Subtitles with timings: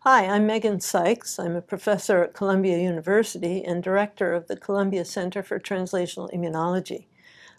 [0.00, 1.36] Hi, I'm Megan Sykes.
[1.36, 7.06] I'm a professor at Columbia University and director of the Columbia Center for Translational Immunology.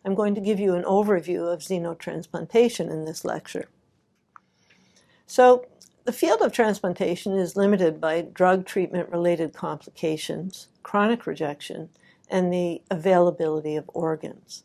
[0.06, 3.68] I'm going to give you an overview of xenotransplantation in this lecture.
[5.26, 5.66] So,
[6.06, 11.90] the field of transplantation is limited by drug treatment related complications, chronic rejection,
[12.30, 14.64] and the availability of organs.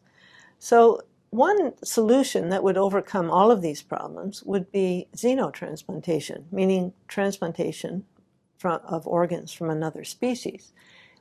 [0.60, 1.00] So,
[1.32, 8.04] one solution that would overcome all of these problems would be xenotransplantation, meaning transplantation
[8.58, 10.74] from, of organs from another species,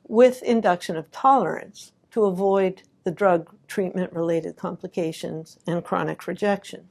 [0.06, 6.90] with induction of tolerance to avoid the drug treatment related complications and chronic rejection.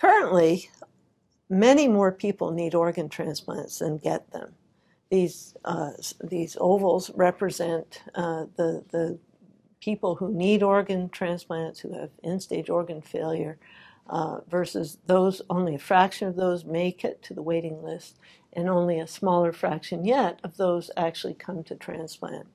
[0.00, 0.68] Currently,
[1.48, 4.52] many more people need organ transplants than get them.
[5.12, 5.92] These, uh,
[6.24, 9.20] these ovals represent uh, the, the
[9.82, 13.58] people who need organ transplants, who have end stage organ failure,
[14.08, 18.18] uh, versus those, only a fraction of those make it to the waiting list,
[18.52, 22.46] and only a smaller fraction yet of those actually come to transplant.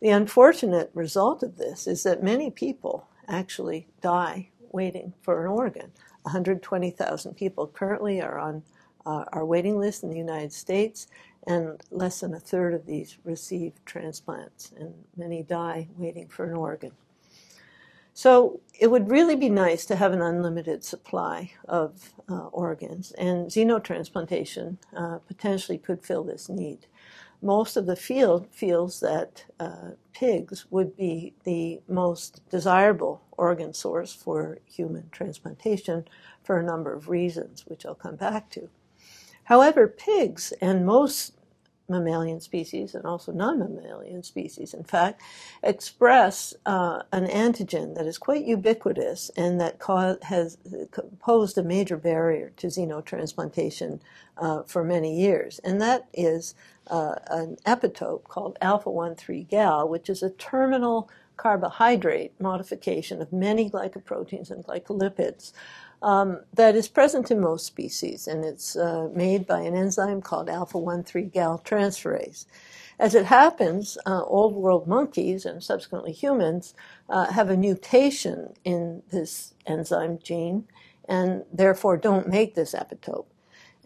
[0.00, 5.92] The unfortunate result of this is that many people actually die waiting for an organ.
[6.22, 8.62] 120,000 people currently are on
[9.06, 11.06] uh, our waiting list in the United States,
[11.46, 16.54] and less than a third of these receive transplants, and many die waiting for an
[16.54, 16.92] organ.
[18.14, 23.48] So it would really be nice to have an unlimited supply of uh, organs, and
[23.48, 26.86] xenotransplantation uh, potentially could fill this need.
[27.40, 34.14] Most of the field feels that uh, pigs would be the most desirable organ source
[34.14, 36.04] for human transplantation
[36.44, 38.68] for a number of reasons, which I'll come back to.
[39.44, 41.34] However, pigs and most
[41.88, 45.20] mammalian species and also non-mammalian species, in fact,
[45.62, 49.76] express uh, an antigen that is quite ubiquitous and that
[50.22, 50.58] has
[51.20, 54.00] posed a major barrier to xenotransplantation
[54.38, 55.58] uh, for many years.
[55.60, 56.54] And that is
[56.88, 64.50] uh, an epitope called alpha-1,3 gal, which is a terminal carbohydrate modification of many glycoproteins
[64.50, 65.52] and glycolipids
[66.02, 70.48] um, that is present in most species, and it's uh, made by an enzyme called
[70.48, 72.46] alpha 1 3 gal transferase.
[72.98, 76.74] As it happens, uh, old world monkeys and subsequently humans
[77.08, 80.68] uh, have a mutation in this enzyme gene
[81.08, 83.26] and therefore don't make this epitope.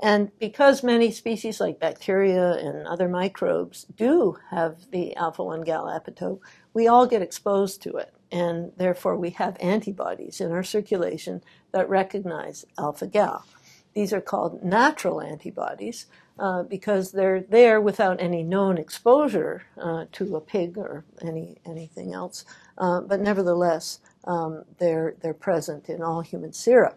[0.02, 5.86] And because many species like bacteria and other microbes do have the alpha 1 gal
[5.86, 6.40] epitope,
[6.74, 11.42] we all get exposed to it and therefore we have antibodies in our circulation
[11.76, 13.44] that recognize alpha gal.
[13.92, 16.06] These are called natural antibodies
[16.38, 22.14] uh, because they're there without any known exposure uh, to a pig or any anything
[22.14, 22.46] else,
[22.78, 26.94] uh, but nevertheless um, they're they're present in all human sera.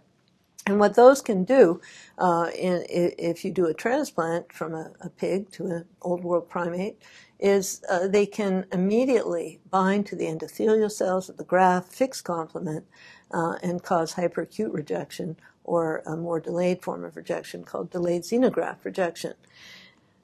[0.65, 1.81] And what those can do,
[2.17, 6.47] uh, in, if you do a transplant from a, a pig to an old world
[6.47, 7.01] primate,
[7.39, 12.85] is uh, they can immediately bind to the endothelial cells of the graft, fix complement,
[13.31, 18.83] uh, and cause hyperacute rejection or a more delayed form of rejection called delayed xenograft
[18.83, 19.33] rejection.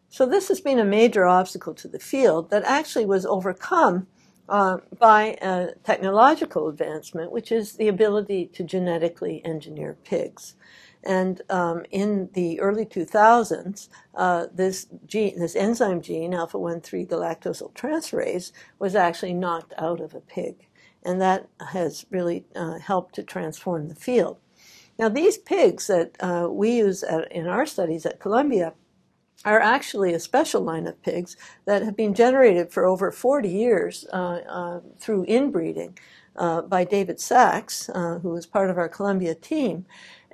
[0.09, 4.07] So this has been a major obstacle to the field that actually was overcome
[4.47, 10.55] uh, by a technological advancement, which is the ability to genetically engineer pigs.
[11.03, 17.05] And um, in the early 2000s, uh, this gene, this enzyme gene, alpha 1 3
[17.05, 20.67] galactosyltransferase, was actually knocked out of a pig.
[21.05, 24.37] And that has really uh, helped to transform the field.
[24.97, 28.73] Now, these pigs that uh, we use at, in our studies at Columbia
[29.43, 34.05] are actually a special line of pigs that have been generated for over 40 years
[34.11, 35.97] uh, uh, through inbreeding
[36.35, 39.85] uh, by David Sachs, who was part of our Columbia team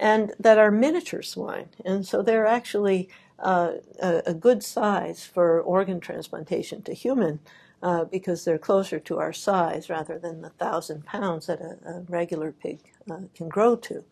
[0.01, 1.69] and that are miniature swine.
[1.85, 3.07] And so they're actually
[3.39, 7.39] uh, a, a, good size for organ transplantation to human
[7.83, 12.01] uh, because they're closer to our size rather than the thousand pounds that a, a
[12.09, 12.79] regular pig
[13.09, 14.03] uh, can grow to.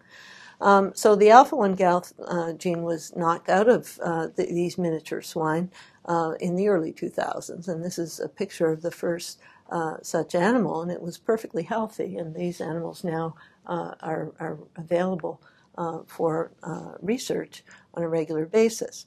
[0.61, 4.77] Um, so the alpha 1 gal uh, gene was knocked out of uh, the, these
[4.77, 5.71] miniature swine
[6.05, 9.39] uh, in the early 2000s, and this is a picture of the first
[10.01, 12.17] such animal, and it was perfectly healthy.
[12.17, 13.35] And these animals now
[13.67, 15.41] are, are available
[15.79, 17.63] uh, for uh, research
[17.93, 19.05] on a regular basis.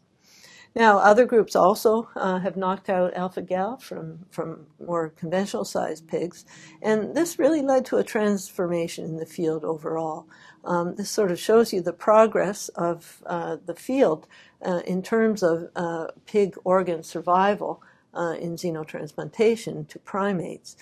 [0.75, 6.09] Now, other groups also uh, have knocked out alpha gal from, from more conventional sized
[6.09, 6.47] pigs,
[6.81, 10.27] and this really led to a transformation in the field overall.
[10.65, 14.27] Um, this sort of shows you the progress of uh, the field
[14.65, 17.83] uh, in terms of uh, pig organ survival
[18.15, 20.77] uh, in xenotransplantation to primates.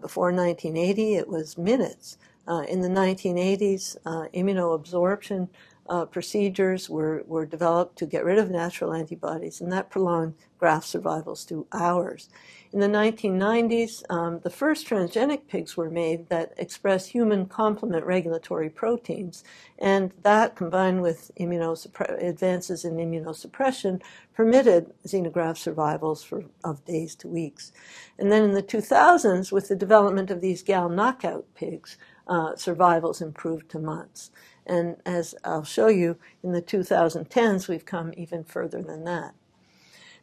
[0.00, 2.18] before 1980, it was minutes.
[2.46, 5.48] Uh, in the 1980s, uh, immunoabsorption
[5.88, 10.86] uh, procedures were, were developed to get rid of natural antibodies, and that prolonged graft
[10.86, 12.28] survivals to hours.
[12.72, 18.70] In the 1990s, um, the first transgenic pigs were made that express human complement regulatory
[18.70, 19.42] proteins,
[19.78, 24.00] and that, combined with advances in immunosuppression,
[24.34, 27.72] permitted xenograft survivals for, of days to weeks.
[28.18, 33.20] And then in the 2000s, with the development of these gal knockout pigs, uh, survivals
[33.20, 34.30] improved to months.
[34.66, 39.34] And as I'll show you, in the 2010s, we've come even further than that.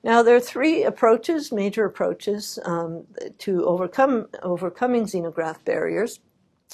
[0.03, 3.05] Now, there are three approaches, major approaches, um,
[3.39, 6.21] to overcome overcoming xenograft barriers.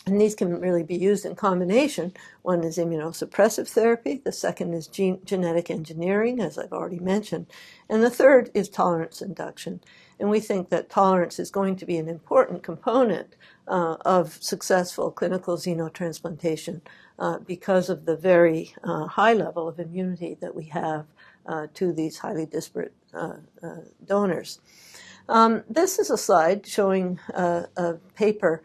[0.05, 2.13] And these can really be used in combination.
[2.43, 7.47] One is immunosuppressive therapy, the second is gene- genetic engineering, as I've already mentioned,
[7.89, 9.79] and the third is tolerance induction.
[10.19, 13.35] And we think that tolerance is going to be an important component
[13.67, 16.81] uh, of successful clinical xenotransplantation
[17.17, 21.05] uh, because of the very uh, high level of immunity that we have
[21.45, 23.75] uh, to these highly disparate uh, uh,
[24.05, 24.59] donors.
[25.27, 28.61] Um, this is a slide showing a paper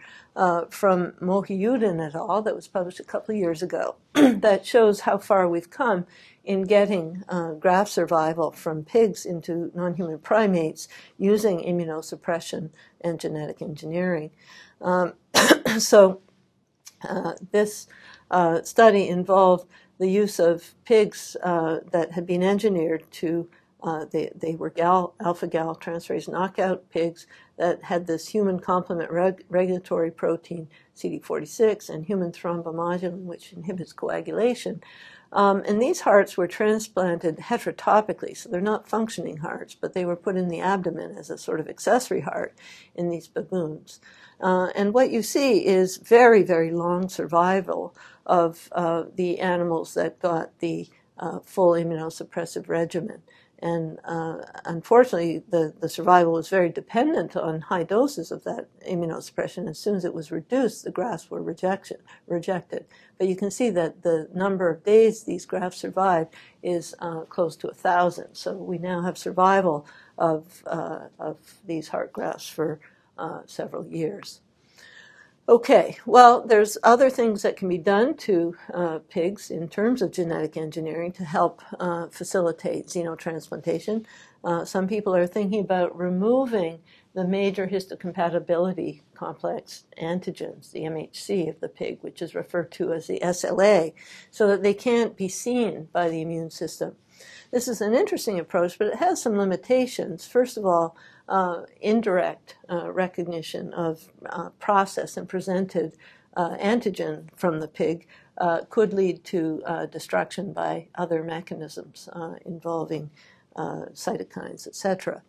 [0.69, 2.43] from Mohiuddin et al.
[2.43, 6.07] that was published a couple of years ago that shows how far we've come
[6.45, 7.25] in getting
[7.59, 10.87] graft survival from pigs into non-human primates
[11.17, 12.69] using immunosuppression
[13.01, 14.31] and genetic engineering.
[14.83, 15.15] Um,
[15.79, 16.21] so
[17.09, 17.87] uh, this
[18.31, 19.67] uh, study involved
[19.99, 23.49] the use of pigs uh, that had been engineered to
[23.83, 29.11] uh, they, they were gal, alpha gal transferase knockout pigs that had this human complement
[29.11, 34.83] reg, regulatory protein CD46 and human thrombomodulin, which inhibits coagulation.
[35.33, 40.17] Um, and these hearts were transplanted heterotopically, so they're not functioning hearts, but they were
[40.17, 42.55] put in the abdomen as a sort of accessory heart
[42.95, 44.01] in these baboons.
[44.41, 47.95] Uh, and what you see is very, very long survival
[48.27, 50.89] of uh, the animals that got the
[51.19, 53.23] uh, full immunosuppressive regimen.
[53.63, 59.69] And uh, unfortunately, the, the survival was very dependent on high doses of that immunosuppression.
[59.69, 62.87] As soon as it was reduced, the grafts were rejection, rejected.
[63.19, 67.55] But you can see that the number of days these grafts survived is uh, close
[67.57, 68.35] to a thousand.
[68.35, 69.87] So we now have survival
[70.17, 71.37] of, uh, of
[71.67, 72.81] these heart grafts for
[73.19, 74.41] uh, several years.
[75.51, 80.13] Okay, well, there's other things that can be done to uh, pigs in terms of
[80.13, 84.07] genetic engineering to help uh, facilitate xenotransplantation.
[84.45, 86.79] Uh, some people are thinking about removing
[87.15, 93.09] the major histocompatibility complex antigens, the MHC of the pig, which is referred to as
[93.09, 93.93] the SLA,
[94.31, 96.95] so that they can't be seen by the immune system.
[97.51, 100.27] This is an interesting approach, but it has some limitations.
[100.27, 100.97] First of all,
[101.29, 105.95] uh, indirect uh, recognition of uh, processed and presented
[106.37, 108.07] uh, antigen from the pig
[108.39, 112.09] uh, could lead to uh, destruction by other mechanisms
[112.45, 113.11] involving
[113.59, 115.23] cytokines, etc.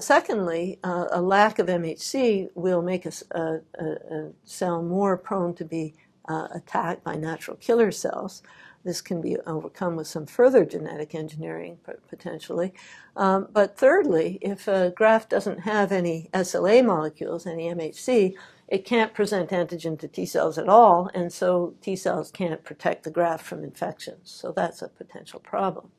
[0.00, 5.94] secondly, a lack of MHC will make a, a, a cell more prone to be
[6.28, 8.42] attacked by natural killer cells.
[8.84, 11.78] This can be overcome with some further genetic engineering
[12.08, 12.72] potentially.
[13.16, 18.34] Um, but thirdly, if a graft doesn't have any SLA molecules, any MHC,
[18.68, 23.04] it can't present antigen to T cells at all, and so T cells can't protect
[23.04, 24.30] the graft from infections.
[24.30, 25.90] So that's a potential problem.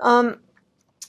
[0.00, 0.40] Um,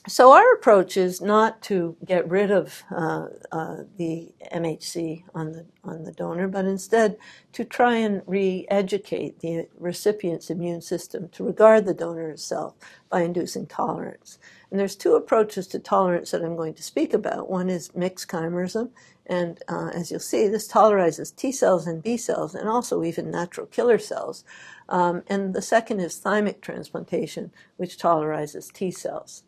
[0.08, 5.66] so our approach is not to get rid of uh, uh, the MHC on the
[5.82, 7.16] on the donor, but instead
[7.52, 12.74] to try and re-educate the recipient's immune system to regard the donor itself
[13.08, 14.38] by inducing tolerance.
[14.70, 17.48] And there's two approaches to tolerance that I'm going to speak about.
[17.48, 18.90] One is mixed chimerism,
[19.26, 23.30] and uh, as you'll see, this tolerizes T cells and B cells, and also even
[23.30, 24.44] natural killer cells.
[24.88, 29.44] Um, and the second is thymic transplantation, which tolerizes T cells.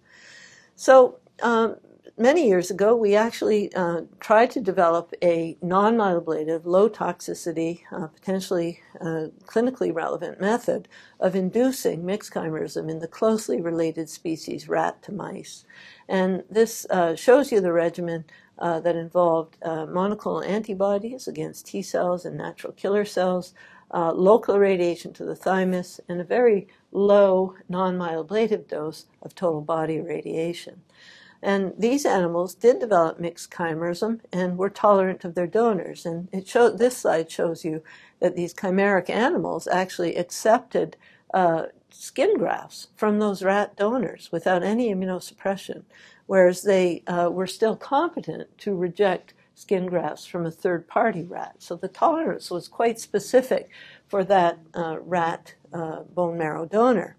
[0.78, 1.74] So um,
[2.16, 8.78] many years ago, we actually uh, tried to develop a non-myeloablative, low toxicity, uh, potentially
[9.00, 10.86] uh, clinically relevant method
[11.18, 15.64] of inducing mixed chimerism in the closely related species rat to mice.
[16.08, 18.24] And this uh, shows you the regimen
[18.60, 23.52] uh, that involved uh, monoclonal antibodies against T cells and natural killer cells,
[23.92, 30.82] local radiation to the thymus, and a very low non-myeloablative dose of total body irradiation.
[31.42, 36.04] And these animals did develop mixed chimerism and were tolerant of their donors.
[36.04, 37.82] And it showed, this slide shows you
[38.20, 40.96] that these chimeric animals actually accepted
[41.32, 45.84] uh, skin grafts from those rat donors without any immunosuppression,
[46.26, 51.56] whereas they uh, were still competent to reject skin grafts from a third party rat.
[51.58, 53.68] So the tolerance was quite specific
[54.06, 57.16] for that uh, rat uh, bone marrow donor.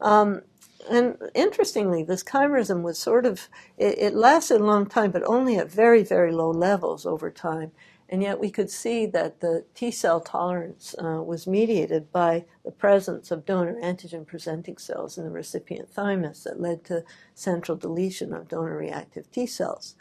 [0.00, 0.42] Um,
[0.90, 3.48] and interestingly, this chimerism was sort of,
[3.78, 7.72] it, it, lasted a long time, but only at very, very low levels over time.
[8.08, 12.70] And yet we could see that the T cell tolerance uh, was mediated by the
[12.70, 18.34] presence of donor antigen presenting cells in the recipient thymus that led to central deletion
[18.34, 19.94] of donor reactive T cells.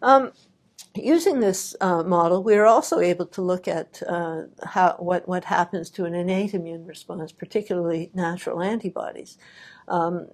[0.00, 0.30] Um,
[0.94, 5.44] using this uh, model, we are also able to look at uh, how, what, what
[5.44, 9.36] happens to an innate immune response, particularly natural antibodies.
[9.86, 10.28] Um,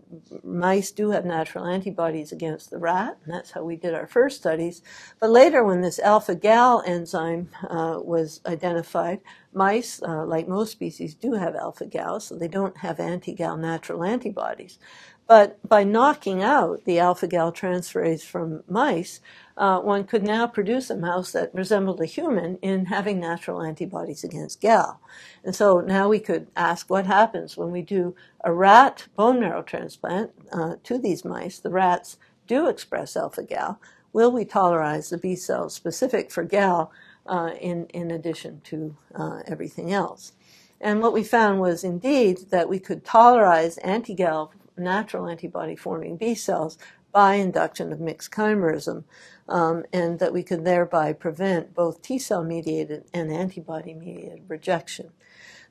[0.44, 4.36] mice do have natural antibodies against the rat, and that's how we did our first
[4.36, 4.82] studies.
[5.18, 9.20] But later, when this alpha gal enzyme uh, was identified,
[9.52, 13.56] mice, uh, like most species, do have alpha gal, so they don't have anti gal
[13.56, 14.78] natural antibodies.
[15.26, 19.20] But by knocking out the alpha gal transferase from mice,
[19.60, 24.24] uh, one could now produce a mouse that resembled a human in having natural antibodies
[24.24, 24.98] against gal.
[25.44, 29.62] And so now we could ask what happens when we do a rat bone marrow
[29.62, 31.58] transplant uh, to these mice.
[31.58, 33.78] The rats do express alpha gal.
[34.14, 36.90] Will we tolerize the B cells specific for gal
[37.26, 40.32] uh, in, in addition to uh, everything else?
[40.80, 46.16] And what we found was indeed that we could tolerize anti gal natural antibody forming
[46.16, 46.78] B cells
[47.12, 49.04] by induction of mixed chimerism,
[49.48, 55.10] um, and that we could thereby prevent both T cell mediated and antibody mediated rejection.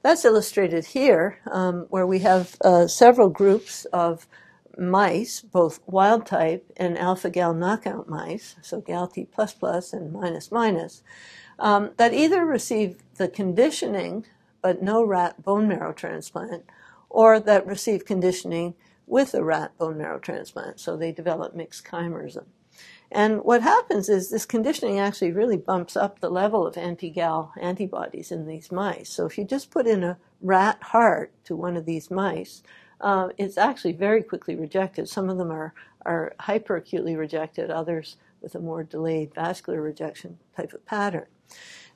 [0.02, 4.28] That's illustrated here, um, where we have uh, several groups of
[4.78, 10.14] mice, both wild type and alpha gal knockout mice, so gal T plus plus and
[10.14, 11.04] minus minus,
[11.58, 14.26] um, that either receive the conditioning
[14.62, 16.64] but no rat bone marrow transplant,
[17.10, 18.76] or that receive conditioning
[19.10, 20.80] with a rat bone marrow transplant.
[20.80, 22.46] So they develop mixed chimerism.
[23.12, 28.32] And what happens is this conditioning actually really bumps up the level of anti-gal antibodies
[28.32, 29.10] in these mice.
[29.10, 32.62] So if you just put in a rat heart to one of these mice,
[33.02, 35.10] uh, it's actually very quickly rejected.
[35.10, 35.74] Some of them are,
[36.06, 41.26] are hyperacutely rejected, others with a more delayed vascular rejection type of pattern.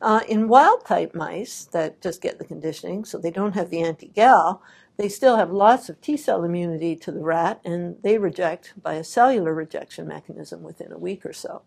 [0.02, 3.82] Uh, in wild type mice that just get the conditioning, so they don't have the
[3.82, 4.64] anti-gal,
[4.98, 8.94] they still have lots of T cell immunity to the rat, and they reject by
[8.96, 11.64] a cellular rejection mechanism within a week or so.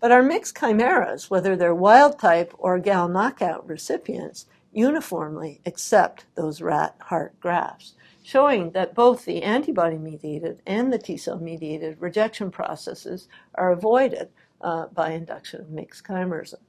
[0.00, 6.60] But our mixed chimeras, whether they're wild type or gal knockout recipients, uniformly accept those
[6.60, 12.50] rat heart grafts, showing that both the antibody mediated and the T cell mediated rejection
[12.50, 14.28] processes are avoided
[14.62, 16.60] uh, by induction of mixed chimerism.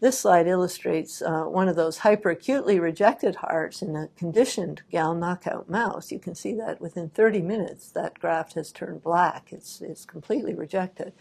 [0.00, 5.68] This slide illustrates uh, one of those hyperacutely rejected hearts in a conditioned gal knockout
[5.68, 6.10] mouse.
[6.10, 9.48] You can see that within 30 minutes, that graft has turned black.
[9.52, 11.12] It's, it's completely rejected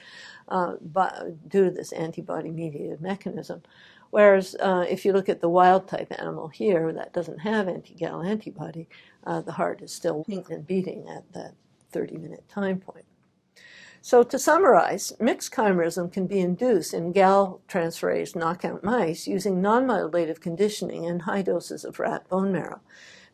[0.47, 3.63] uh, by, due to this antibody mediated mechanism.
[4.11, 7.95] Whereas uh, if you look at the wild type animal here that doesn't have anti
[7.95, 8.87] gal antibody,
[9.25, 11.53] uh, the heart is still pink and beating at that
[11.91, 13.05] 30 minute time point.
[14.01, 20.39] So to summarize, mixed chimerism can be induced in gal transferase knockout mice using non-myeloablative
[20.39, 22.79] conditioning and high doses of rat bone marrow.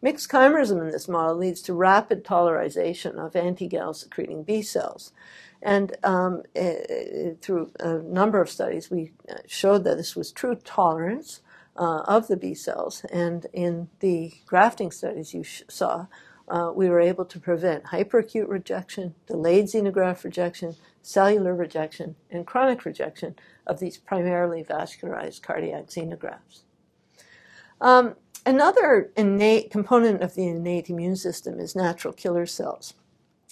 [0.02, 5.14] Mixed chimerism in this model leads to rapid tolerization of anti-gal secreting B cells.
[5.62, 10.56] And um, it, through a number of studies, we uh, showed that this was true
[10.56, 11.42] tolerance
[11.78, 13.04] uh, of the B cells.
[13.12, 16.08] And in the grafting studies you saw,
[16.48, 22.86] uh, we were able to prevent hyperacute rejection, delayed xenograft rejection, cellular rejection, and chronic
[22.86, 23.36] rejection
[23.66, 26.62] of these primarily vascularized cardiac xenografts.
[27.82, 32.94] Um, another innate component of the innate immune system is natural killer cells.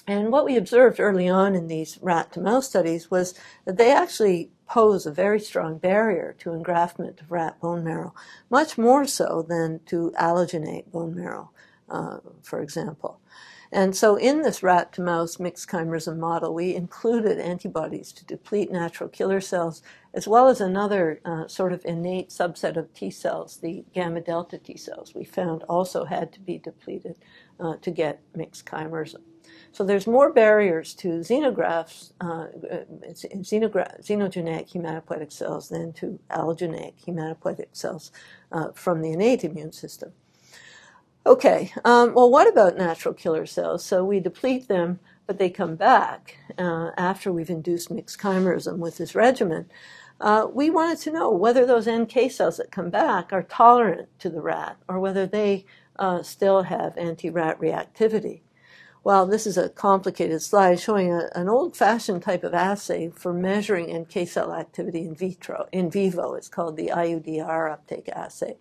[0.06, 3.34] And what we observed early on in these rat to mouse studies was
[3.66, 8.14] that they actually pose a very strong barrier to engraftment of rat bone marrow,
[8.50, 11.52] much more so than to allogeneic bone marrow
[11.94, 13.22] uh, for example.
[13.72, 18.72] And so in this rat to mouse mixed chimerism model, we included antibodies to deplete
[18.72, 19.82] natural killer cells,
[20.14, 24.60] as well as another uh, sort of innate subset of T cells, the gamma delta
[24.60, 27.18] T cells, we found also had to be depleted
[27.60, 29.22] uh, to get mixed chimerism.
[29.72, 32.48] So there's more barriers to xenografts, uh,
[33.12, 38.12] xenogra- xenogenic hematopoietic cells than to allogeneic hematopoietic cells
[38.52, 40.14] uh, from the innate immune system.
[41.26, 43.86] Okay, um, well, what about natural killer cells?
[43.86, 48.98] So we deplete them, but they come back uh, after we've induced mixed chimerism with
[48.98, 49.70] this regimen.
[50.20, 54.30] Uh, we wanted to know whether those NK cells that come back are tolerant to
[54.30, 55.66] the rat or whether they
[55.98, 58.42] uh, still have anti rat reactivity.
[59.06, 63.94] Well, this is a complicated slide showing a, an old-fashioned type of assay for measuring
[63.94, 66.36] NK cell activity in vitro, in vivo.
[66.36, 68.56] It's called the IUDR uptake assay.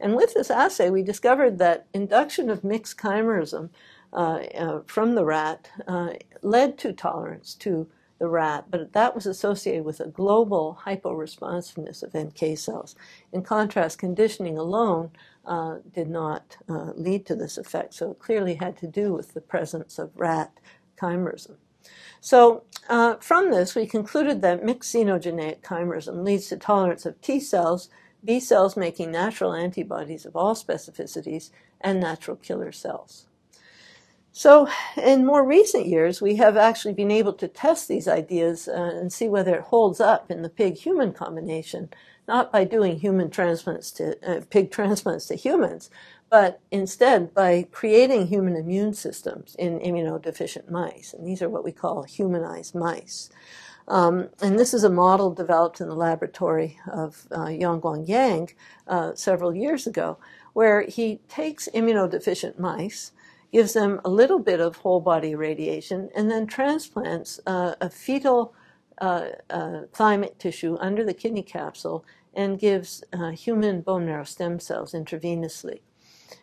[0.00, 3.68] And with this assay, we discovered that induction of mixed chimerism
[4.14, 7.86] uh, uh, from the rat uh, led to tolerance to
[8.18, 12.94] the rat, but that was associated with a global hyporesponsiveness of NK cells.
[13.32, 15.10] In contrast, conditioning alone
[15.44, 19.34] uh, did not uh, lead to this effect, so it clearly had to do with
[19.34, 20.52] the presence of rat
[21.00, 21.56] chimerism.
[22.20, 27.40] So uh, from this, we concluded that mixed xenogeneic chimerism leads to tolerance of T
[27.40, 27.88] cells,
[28.24, 33.26] B cells making natural antibodies of all specificities, and natural killer cells.
[34.34, 38.92] So, in more recent years, we have actually been able to test these ideas uh,
[38.94, 41.90] and see whether it holds up in the pig human combination,
[42.28, 45.90] not by doing human transplants to uh, pig transplants to humans,
[46.30, 51.12] but instead by creating human immune systems in immunodeficient mice.
[51.12, 53.30] And these are what we call humanized mice.
[53.88, 58.54] Um, and this is a model developed in the laboratory of uh, Yongguang Yang
[58.86, 60.18] uh, several years ago,
[60.52, 63.12] where he takes immunodeficient mice
[63.52, 68.54] gives them a little bit of whole body radiation, and then transplants uh, a fetal
[69.02, 72.04] uh, uh, thymic tissue under the kidney capsule
[72.34, 75.80] and gives uh, human bone marrow stem cells intravenously.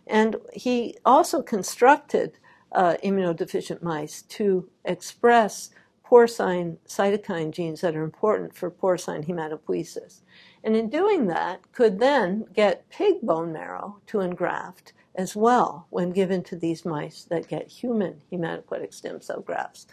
[0.05, 2.37] And he also constructed
[2.73, 5.69] uh, immunodeficient mice to express
[6.03, 10.21] porcine cytokine genes that are important for porcine hematopoiesis.
[10.63, 16.11] And in doing that, could then get pig bone marrow to engraft as well when
[16.11, 19.87] given to these mice that get human hematopoietic stem cell grafts.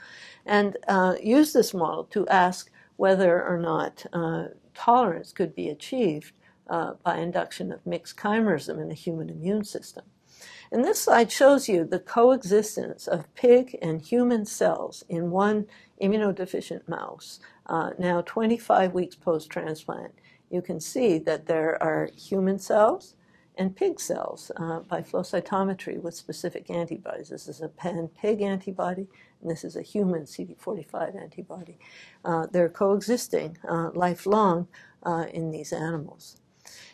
[0.44, 6.32] And uh, use this model to ask whether or not uh, tolerance could be achieved
[6.68, 10.04] uh, by induction of mixed chimerism in the human immune system.
[10.70, 15.66] And this slide shows you the coexistence of pig and human cells in one
[16.02, 20.12] immunodeficient mouse, uh, now 25 weeks post transplant.
[20.50, 23.14] You can see that there are human cells
[23.56, 27.30] and pig cells uh, by flow cytometry with specific antibodies.
[27.30, 29.06] This is a pan-pig antibody,
[29.40, 31.78] and this is a human CD45 antibody.
[32.24, 34.68] Uh, they're coexisting uh, lifelong
[35.04, 36.36] uh, in these animals.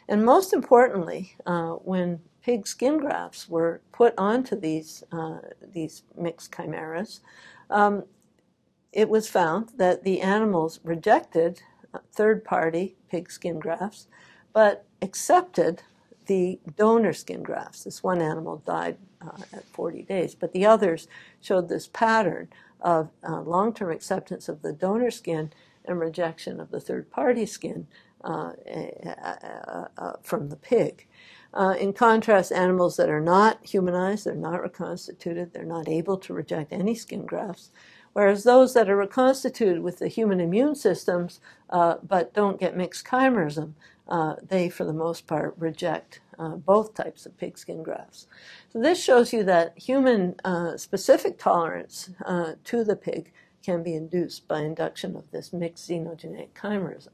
[0.09, 5.39] And most importantly, uh, when pig skin grafts were put onto these, uh,
[5.73, 7.21] these mixed chimeras,
[7.71, 8.05] um,
[8.93, 11.63] it was found that the animals rejected
[12.13, 14.07] third-party pig skin grafts,
[14.53, 15.83] but accepted
[16.27, 17.85] the donor skin grafts.
[17.85, 21.09] This one animal died uh, at 40 days, but the others
[21.41, 22.49] showed this pattern
[22.81, 25.53] of uh, long term acceptance of the donor skin
[25.85, 27.87] and rejection of the third party skin
[28.25, 28.53] uh,
[29.07, 31.07] uh, uh from the pig.
[31.55, 36.33] Uh, in contrast, animals that are not humanized, they're not reconstituted, they're not able to
[36.33, 37.71] reject any skin grafts,
[38.15, 43.75] whereas those that are reconstituted with the human immune systems but don't get mixed chimerism,
[44.09, 48.27] uh, they, for the most part, reject uh, both types of pigskin grafts.
[48.71, 53.33] So this shows you that human uh, specific tolerance uh, to the pig
[53.65, 57.13] can be induced by induction of this mixed xenogeneic chimerism.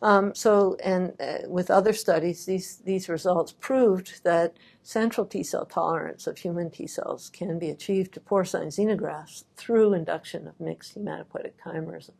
[0.00, 5.66] Um, so, and uh, with other studies, these, these results proved that central T cell
[5.66, 10.96] tolerance of human T cells can be achieved to porcine xenografts through induction of mixed
[10.96, 12.12] hematopoietic chimerism.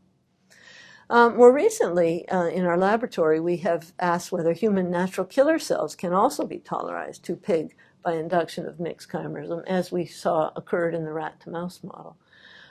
[1.10, 5.94] Um, more recently, uh, in our laboratory, we have asked whether human natural killer cells
[5.94, 10.94] can also be tolerized to pig by induction of mixed chimerism, as we saw occurred
[10.94, 12.16] in the rat to mouse model.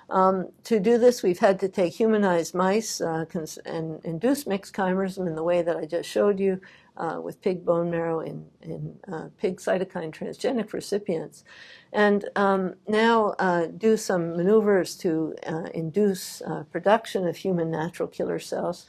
[0.09, 3.25] Um, to do this, we've had to take humanized mice uh,
[3.65, 6.61] and induce mixed chimerism in the way that I just showed you
[6.95, 11.43] uh, with pig bone marrow in, in uh, pig cytokine transgenic recipients
[11.93, 18.07] and um, now uh, do some maneuvers to uh, induce uh, production of human natural
[18.07, 18.85] killer cells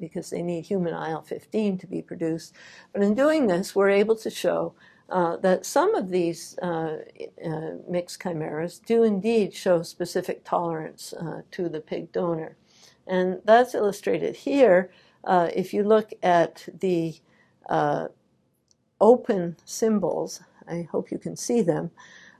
[0.00, 2.54] because they need human IL 15 to be produced.
[2.92, 4.74] But in doing this, we're able to show
[5.10, 6.98] uh, that some of these uh,
[7.88, 11.14] mixed chimeras do indeed show specific tolerance
[11.50, 12.56] to the pig donor.
[13.06, 14.90] And that's illustrated here.
[15.26, 17.20] if you look at the
[19.00, 21.90] open symbols, I hope you can see them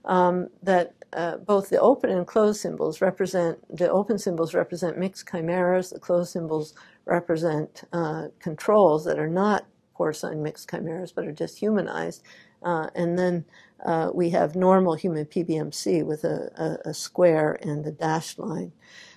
[0.05, 5.27] um, that uh, both the open and closed symbols represent, the open symbols represent mixed
[5.29, 6.73] chimeras, the closed symbols
[7.05, 9.65] represent uh, controls that are not
[9.97, 12.23] porcine mixed chimeras but are just humanized.
[12.61, 13.45] Uh, and then
[13.85, 18.71] uh, we have normal human PBMC with a, a, a, square and a dashed line.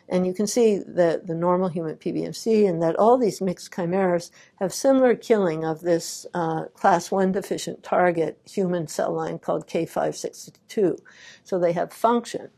[0.09, 4.31] And you can see that the normal human PBMC and that all these mixed chimeras
[4.57, 10.99] have similar killing of this uh, class 1 deficient target human cell line called K562.
[11.43, 12.49] So they have function.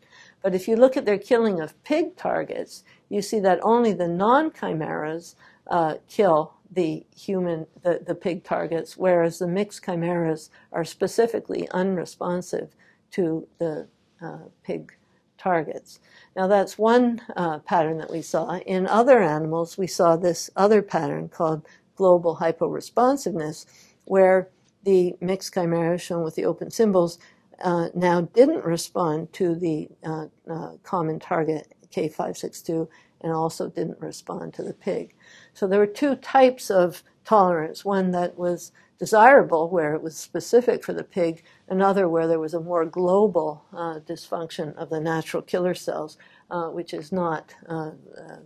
[0.42, 4.09] But if you look at their killing of pig targets, you see that only the
[4.09, 5.37] non chimeras
[5.68, 12.74] uh, kill the human, the, the pig targets, whereas the mixed chimeras are specifically unresponsive
[13.12, 13.87] to the
[14.22, 14.92] uh, pig
[15.38, 16.00] targets.
[16.35, 18.59] Now, that's one uh, pattern that we saw.
[18.59, 21.62] In other animals, we saw this other pattern called
[21.94, 23.66] global hyporesponsiveness,
[24.05, 24.48] where
[24.85, 27.18] the mixed chimera shown with the open symbols
[27.62, 32.88] uh, now didn't respond to the uh, uh, common target K562
[33.20, 35.14] and also didn't respond to the pig.
[35.55, 40.83] So there were two types of tolerance one that was desirable, where it was specific
[40.83, 45.42] for the pig, another where there was a more global uh, dysfunction of the natural
[45.42, 46.16] killer cells,
[46.50, 48.37] uh, which is not uh, uh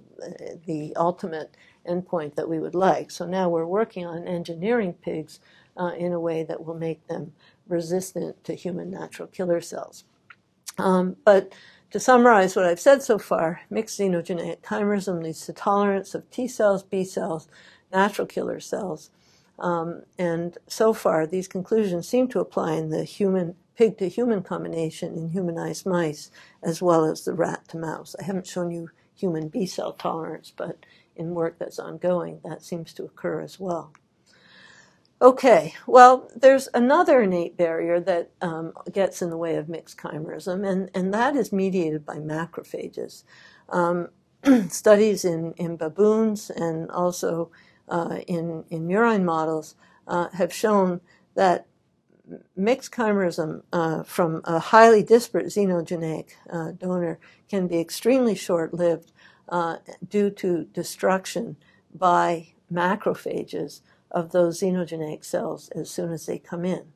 [0.66, 1.56] the ultimate
[1.88, 3.10] endpoint that we would like.
[3.10, 5.40] So now we're working on engineering pigs
[5.76, 7.32] uh, in a way that will make them
[7.68, 10.04] resistant to human natural killer cells.
[10.78, 11.54] Um, but
[11.90, 16.46] to summarize what I've said so far, mixed xenogenetic chimerism leads to tolerance of T
[16.46, 17.48] cells, B cells,
[17.92, 19.10] natural killer cells.
[19.58, 24.42] Um, and so far, these conclusions seem to apply in the human pig to human
[24.42, 26.30] combination in humanized mice
[26.62, 28.14] as well as the rat to mouse.
[28.20, 30.78] I haven't shown you human B cell tolerance, but
[31.16, 33.92] in work that's ongoing, that seems to occur as well.
[35.22, 40.66] Okay, well, there's another innate barrier that um, gets in the way of mixed chimerism,
[40.66, 43.24] and, and that is mediated by macrophages.
[43.68, 44.08] Um,
[44.70, 47.50] studies in, in baboons and also
[47.90, 49.74] uh, in, in murine models
[50.08, 51.02] uh, have shown
[51.34, 51.66] that
[52.56, 59.12] mixed chimerism uh, from a highly disparate xenogenetic uh, donor can be extremely short lived
[59.50, 59.76] uh,
[60.08, 61.56] due to destruction
[61.94, 66.86] by macrophages of those xenogenetic cells as soon as they come in.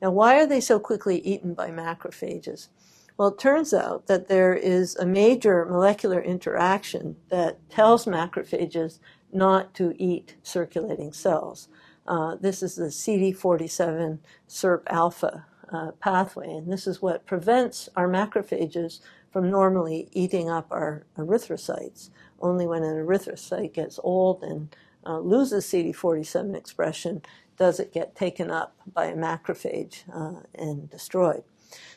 [0.00, 2.68] Now, why are they so quickly eaten by macrophages?
[3.16, 8.98] Well, it turns out that there is a major molecular interaction that tells macrophages
[9.32, 11.68] not to eat circulating cells.
[12.06, 18.08] Uh, this is the CD47 SERP alpha uh, pathway, and this is what prevents our
[18.08, 19.00] macrophages
[19.32, 22.10] from normally eating up our erythrocytes.
[22.40, 24.74] Only when an erythrocyte gets old and
[25.06, 27.22] uh, loses CD47 expression,
[27.56, 31.44] does it get taken up by a macrophage uh, and destroyed.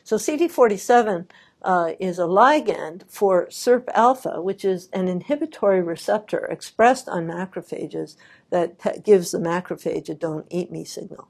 [0.04, 1.26] So CD47
[1.62, 8.16] uh, is a ligand for SERP alpha, which is an inhibitory receptor expressed on macrophages
[8.50, 11.28] that t- gives the macrophage a don't eat me signal.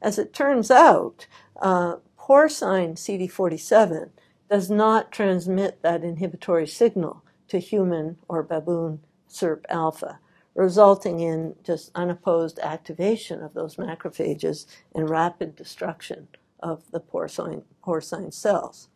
[0.00, 1.26] As it turns out,
[1.60, 4.10] uh, porcine CD47
[4.50, 10.18] does not transmit that inhibitory signal to human or baboon SERP alpha
[10.54, 16.28] resulting in just unopposed activation of those macrophages and rapid destruction
[16.60, 18.88] of the porcine, porcine cells.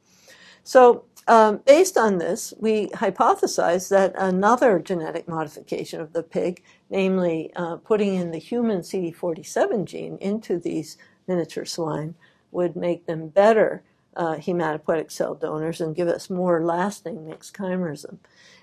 [0.63, 7.51] So, um, based on this, we hypothesized that another genetic modification of the pig, namely
[7.57, 12.15] uh, putting in the human CD47 gene into these miniature swine,
[12.53, 13.83] would make them better
[14.17, 18.19] uh, hematopoietic cell donors and give us more lasting mixed chimerism.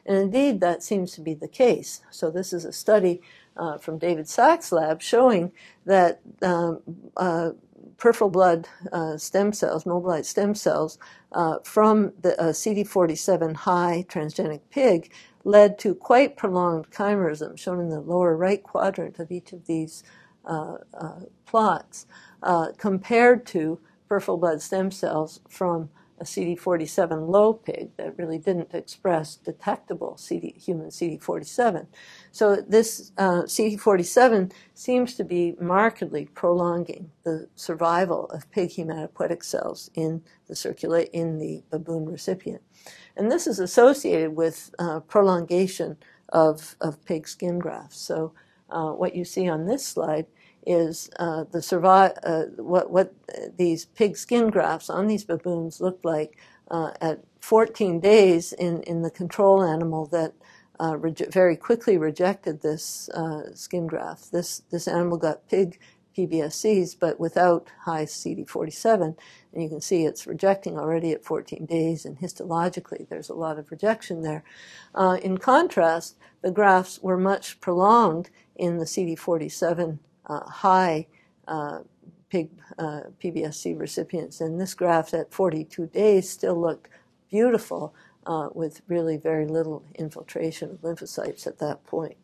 [0.05, 2.01] And indeed, that seems to be the case.
[2.09, 3.21] So, this is a study
[3.55, 5.51] uh, from David Sachs' lab showing
[5.85, 6.81] that um,
[7.15, 7.51] uh,
[7.97, 10.97] peripheral blood uh, stem cells, mobilized stem cells,
[11.31, 15.11] uh, from the uh, CD47 high transgenic pig
[15.45, 20.03] led to quite prolonged chimerism, shown in the lower right quadrant of each of these
[21.45, 22.05] plots,
[22.77, 23.79] compared to
[24.13, 30.53] peripheral blood stem cells from a CD47 low pig that really didn't express detectable CD,
[30.55, 31.87] human CD47.
[32.31, 39.89] So this uh, CD47 seems to be markedly prolonging the survival of pig hematopoietic cells
[39.95, 42.61] in the circulate in the baboon recipient,
[43.17, 45.97] and this is associated with uh, prolongation
[46.29, 47.97] of of pig skin grafts.
[47.99, 48.33] So
[48.69, 50.27] uh, what you see on this slide
[50.65, 53.13] is uh, the survive uh, what what
[53.57, 56.37] these pig skin grafts on these baboons looked like
[56.71, 60.33] uh, at 14 days in in the control animal that
[60.79, 60.97] uh,
[61.29, 64.31] very quickly rejected this uh, skin graft.
[64.31, 65.79] This this animal got pig
[66.17, 69.15] PBSCs, but without high CD47,
[69.53, 73.57] and you can see it's rejecting already at 14 days, and histologically there's a lot
[73.57, 74.43] of rejection there.
[74.93, 81.07] Uh, in contrast, the grafts were much prolonged in the CD47 uh, high
[81.47, 81.79] uh,
[82.29, 84.41] pig PBSC uh, recipients.
[84.41, 86.89] And this graph at 42 days still looked
[87.29, 87.93] beautiful
[88.25, 92.17] uh, with really very little infiltration of lymphocytes at that point.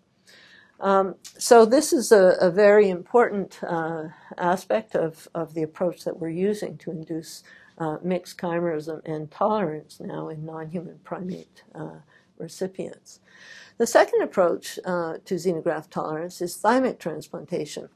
[0.80, 4.06] Um, so this is a, a very important uh,
[4.38, 7.44] aspect of, of the approach that we're using to induce
[7.78, 12.00] uh, mixed chimerism and tolerance now in non-human primate uh,
[12.40, 13.20] recipients.
[13.78, 17.90] The second approach uh, to xenograft tolerance is thymic transplantation.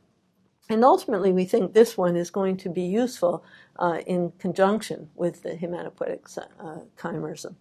[0.70, 3.44] And ultimately, we think this one is going to be useful
[3.78, 7.56] uh, in conjunction with the hematopoietic uh, chimerism.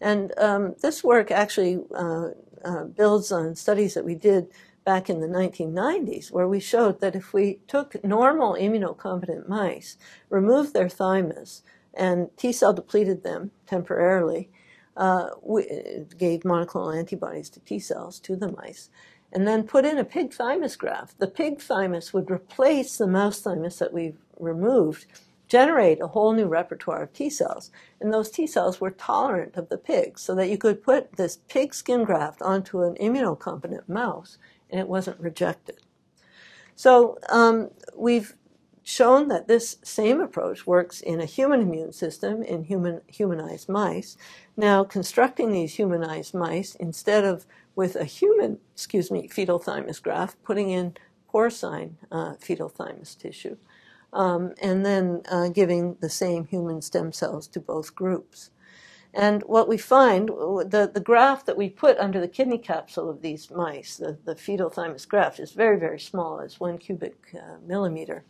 [0.00, 2.28] And um, this work actually uh,
[2.64, 4.48] uh, builds on studies that we did
[4.84, 9.96] back in the 1990s, where we showed that if we took normal immunocompetent mice,
[10.28, 14.50] removed their thymus, and T cell depleted them temporarily,
[14.96, 15.66] uh, we
[16.18, 18.90] gave monoclonal antibodies to T cells to the mice,
[19.32, 21.18] and then put in a pig thymus graft.
[21.18, 25.06] The pig thymus would replace the mouse thymus that we've removed,
[25.48, 27.70] generate a whole new repertoire of T cells.
[28.00, 31.38] And those T cells were tolerant of the pig, so that you could put this
[31.48, 34.38] pig skin graft onto an immunocompetent mouse
[34.70, 35.78] and it wasn't rejected.
[36.74, 38.34] So um, we've
[38.84, 44.16] shown that this same approach works in a human immune system in human humanized mice.
[44.56, 50.40] Now, constructing these humanized mice instead of with a human, excuse me, fetal thymus graft,
[50.44, 50.96] putting in
[51.32, 53.56] porcine uh, fetal thymus tissue,
[54.12, 58.50] um, and then uh, giving the same human stem cells to both groups.
[59.14, 63.22] And what we find, the, the graft that we put under the kidney capsule of
[63.22, 66.40] these mice, the, the fetal thymus graft, is very, very small.
[66.40, 68.24] It's one cubic uh, millimeter.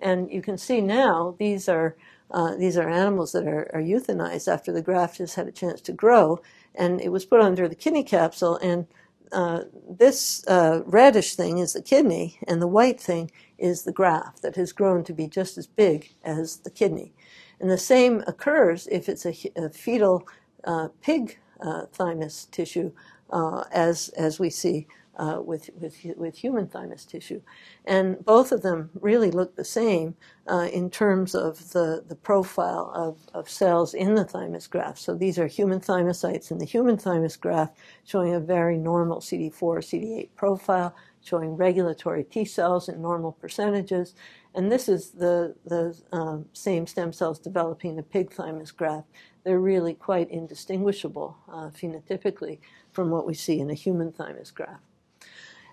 [0.00, 1.96] And you can see now these are,
[2.30, 5.80] uh, these are animals that are, are euthanized after the graft has had a chance
[5.82, 6.40] to grow.
[6.74, 8.86] And it was put under the kidney capsule, and
[9.32, 14.42] uh, this uh, reddish thing is the kidney, and the white thing is the graft
[14.42, 17.12] that has grown to be just as big as the kidney.
[17.60, 20.26] And the same occurs if it's a, a fetal
[20.64, 22.92] uh, pig uh, thymus tissue,
[23.30, 24.86] uh, as, as we see
[25.20, 27.42] uh, with, with, with human thymus tissue.
[27.84, 30.14] And both of them really look the same
[30.50, 34.98] uh, in terms of the, the profile of, of cells in the thymus graft.
[34.98, 39.52] So these are human thymocytes in the human thymus graft showing a very normal CD4,
[39.52, 44.14] CD8 profile, showing regulatory T cells in normal percentages.
[44.54, 49.06] And this is the, the um, same stem cells developing the pig thymus graft.
[49.44, 52.58] They're really quite indistinguishable uh, phenotypically
[52.92, 54.82] from what we see in a human thymus graft.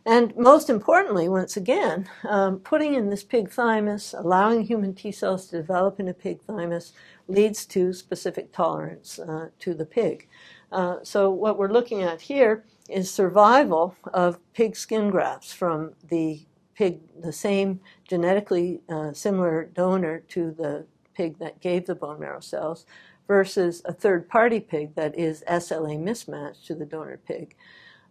[0.07, 5.47] And most importantly, once again, um, putting in this pig thymus, allowing human T cells
[5.47, 6.93] to develop in a pig thymus,
[7.27, 10.29] leads to specific tolerance uh, to the pig.
[10.71, 16.39] Uh, so what we're looking at here is survival of pig skin grafts from the
[16.73, 22.39] pig, the same genetically uh, similar donor to the pig that gave the bone marrow
[22.39, 22.85] cells,
[23.27, 27.57] versus a third party pig that is SLA mismatched to the donor pig.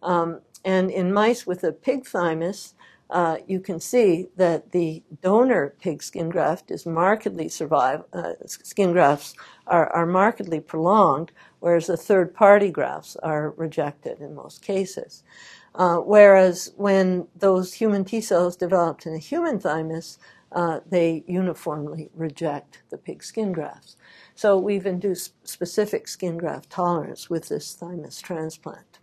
[0.02, 2.75] Um, and in mice with a pig thymus,
[3.09, 8.92] uh, you can see that the donor pig skin graft is markedly survive, uh, skin
[8.92, 9.35] grafts
[9.66, 15.23] are, are markedly prolonged, whereas the third party grafts are rejected in most cases.
[15.77, 20.19] Uh, whereas when those human T cells developed in a human thymus,
[20.53, 23.97] uh, they uniformly reject the pig skin grafts.
[24.35, 28.95] So we've induced specific skin graft tolerance with this thymus transplant.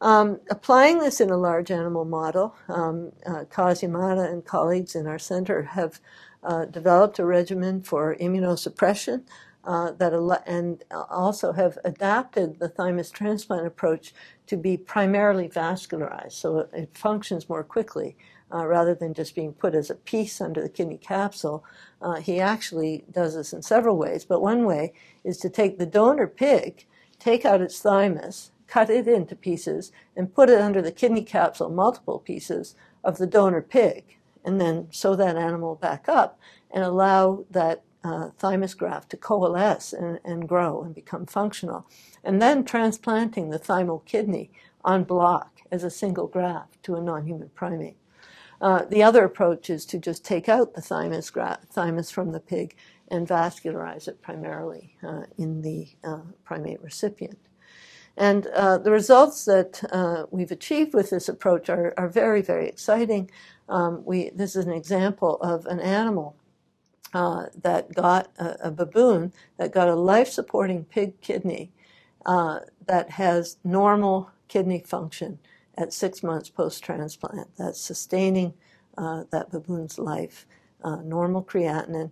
[0.00, 5.18] Um, applying this in a large animal model, um, uh, Kaz and colleagues in our
[5.18, 6.00] center have
[6.44, 9.24] uh, developed a regimen for immunosuppression
[9.64, 14.14] uh, that al- and also have adapted the thymus transplant approach
[14.46, 18.16] to be primarily vascularized, so it, it functions more quickly.
[18.50, 21.62] Uh, rather than just being put as a piece under the kidney capsule,
[22.00, 24.24] uh, he actually does this in several ways.
[24.24, 26.86] But one way is to take the donor pig,
[27.18, 31.70] take out its thymus, cut it into pieces, and put it under the kidney capsule,
[31.70, 36.38] multiple pieces of the donor pig, and then sew that animal back up
[36.70, 41.86] and allow that uh, thymus graft to coalesce and, and, grow and become functional.
[42.22, 44.50] And then transplanting the thymal kidney
[44.84, 47.96] on block as a single graft to a non human primate.
[48.60, 52.40] Uh, the other approach is to just take out the thymus, gra- thymus from the
[52.40, 52.74] pig
[53.08, 57.38] and vascularize it primarily uh, in the uh, primate recipient.
[58.18, 62.68] And uh, the results that uh, we've achieved with this approach are, are very, very
[62.68, 63.30] exciting.
[63.68, 66.34] Um, we, this is an example of an animal
[67.14, 71.70] uh, that got a, a, baboon that got a life supporting pig kidney
[72.26, 75.38] uh, that has normal kidney function
[75.76, 77.48] at six months post transplant.
[77.56, 78.52] That's sustaining
[78.98, 80.44] uh, that baboon's life,
[80.82, 82.10] uh, normal creatinine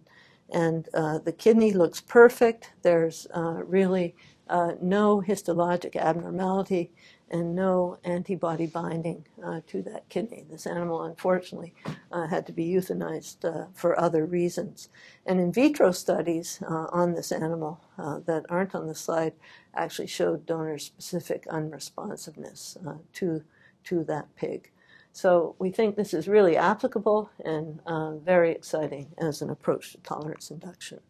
[0.53, 2.73] And uh, the kidney looks perfect.
[2.83, 4.15] There's uh, really
[4.49, 6.93] uh, no histologic abnormality
[7.29, 10.47] and no antibody binding uh, to that kidney.
[10.49, 11.75] This animal, unfortunately,
[12.13, 14.89] uh, had to be euthanized uh, for other reasons.
[15.27, 19.33] And in vitro studies on this animal that aren't on the slide
[19.75, 22.77] actually showed donor specific unresponsiveness
[23.15, 23.43] to,
[23.83, 24.71] to that pig.
[25.17, 27.81] So we think this is really applicable and
[28.23, 31.01] very exciting as an approach to tolerance induction.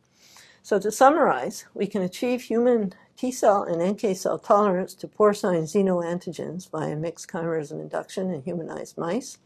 [0.62, 5.64] So to summarize, we can achieve human T cell and NK cell tolerance to porcine
[5.64, 9.38] xenoantigens via mixed chimerism induction in humanized mice.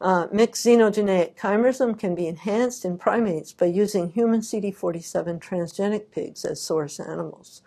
[0.00, 6.44] Uh, mixed xenogeneic chimerism can be enhanced in primates by using human CD47 transgenic pigs
[6.44, 7.62] as source animals.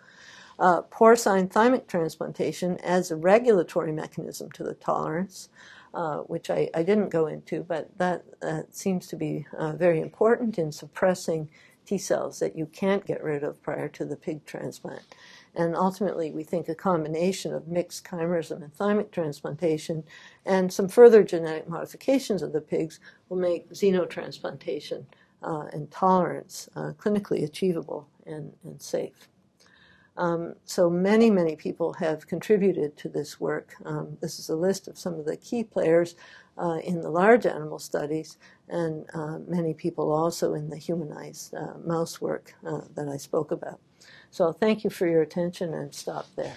[0.60, 5.48] Uh, porcine thymic transplantation as a regulatory mechanism to the tolerance,
[5.94, 8.24] uh, which I, I, didn't go into, but that
[8.70, 11.48] seems to be uh, very important in suppressing
[11.86, 15.02] T cells that you can't get rid of prior to the pig transplant.
[15.54, 20.04] And ultimately, we think a combination of mixed chimerism and thymic transplantation
[20.46, 25.06] and some further genetic modifications of the pigs will make xenotransplantation
[25.42, 29.29] uh, and tolerance uh, clinically achievable and, and safe.
[30.16, 33.74] Um, so many, many people have contributed to this work.
[33.84, 36.14] Um, this is a list of some of the key players
[36.58, 38.36] uh, in the large animal studies,
[38.68, 43.50] and uh, many people also in the humanized uh, mouse work uh, that I spoke
[43.50, 43.80] about.
[44.30, 46.56] So thank you for your attention and stop there.